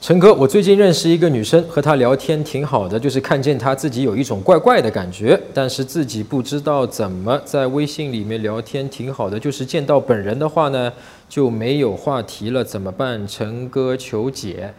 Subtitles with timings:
[0.00, 10.90] 陈哥，我最近认识一个女生，和她聊天挺好的，就是看见她自己有一种怪怪的感觉，但是自己不知道怎么在微信里面聊天挺好的，就是见到本人的话呢
[11.28, 13.28] 就没有话题了，怎么办？
[13.28, 14.72] 陈哥求解。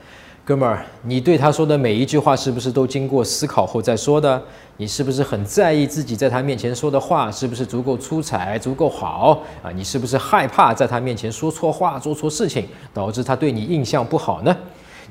[0.43, 4.41] 哥们儿，你对她说的每一句话是不是都经过思考后再说的？
[4.77, 9.69] 你是不是很在意自己在她面前说的话是不是足够出彩、足够好啊？
[9.75, 14.57] 你是不是害怕在她面前说错话、做错事情，导致她对你印象不好呢？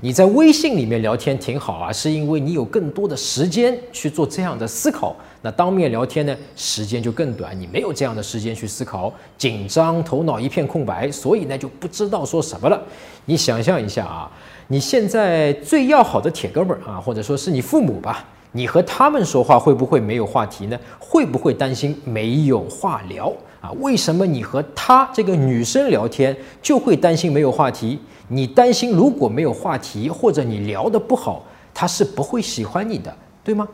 [0.00, 5.14] 你在微信里面聊天挺好啊，是因为你有更多的时间去做这样的思考。
[5.42, 12.80] 那当面聊天呢，时间就更短，你没有这样的时间去思考，紧张，头脑一片空白，所以呢就不知道说什么了。
[13.24, 14.30] 你想象一下啊，
[14.68, 20.78] 你现在最要好的铁哥们儿啊，或者说是你父母吧，你和他们说话会不会没有话题呢？
[20.98, 23.70] 会不会担心没有话聊啊？
[23.80, 27.98] 为什么你和她这个女生聊天就会担心没有话题？
[28.28, 33.66] 你担心如果没有话题，或者你聊得不好，他是不会喜欢你的，对吗？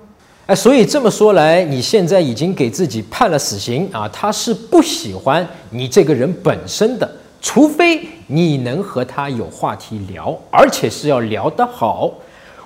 [0.47, 4.09] 哎，所以这么说来，你现在已经给自己判了死刑啊！
[4.13, 12.13] 他是不喜欢你这个人本身的，除非你能和他有话题聊，而且是要聊得好。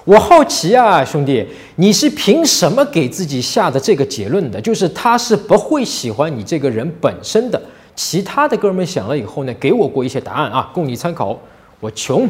[0.05, 4.61] 我好奇啊，兄弟，你是凭什么给自己下的这个结论的？
[4.61, 7.61] 就是他是不会喜欢你这个人本身的。
[7.95, 11.39] 其他的哥们想了以后呢，给我过一些答案啊，供你参考。
[11.81, 12.27] 我穷，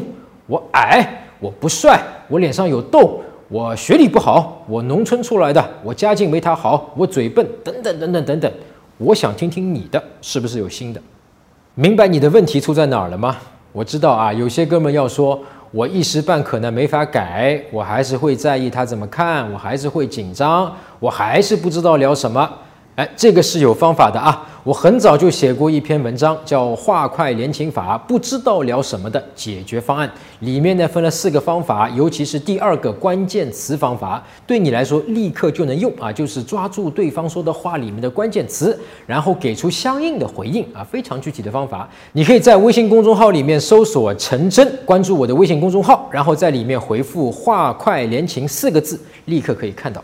[0.47, 8.51] 我矮，我不帅，我脸上有痘，我学历不好，我农村出来的，我家境没他好，我嘴笨，等等等等等等。
[8.97, 11.01] 我想听听你的，是不是有新的？
[11.75, 13.37] 明白你的问题出在哪儿了吗？
[13.71, 15.39] 我知道啊，有些哥们要说，
[15.71, 22.49] 我一时半刻呢没法改，我还是会在意他怎么看，我还是会紧张，我还是不知道聊什么。
[22.95, 24.45] 哎，这个是有方法的啊！
[24.63, 30.11] 我很早就写过一篇文章，叫《话快连情法》，不知道聊什么的解决方案。
[30.41, 36.11] 里面呢分了四个方法，尤其是第二个关键词方法，对你来说立刻就能用啊！
[36.11, 40.83] 就是抓住对方说的话里面的关键词，然后给出相应的回应啊！
[40.83, 50.03] 非常具体的方法，你可以在微信公众号里面搜索“陈真”，关注我的微信公众号，然后在里面回复“话快连情”四个字，立刻可以看到。